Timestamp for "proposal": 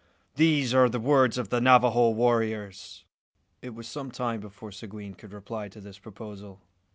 5.99-6.59